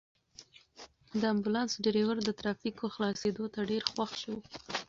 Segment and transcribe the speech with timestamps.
[1.19, 4.35] د امبولانس ډرېور د ترافیکو خلاصېدو ته ډېر خوښ شو.